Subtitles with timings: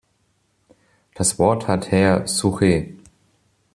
[1.13, 2.97] Das Wort hat Herr Souchet.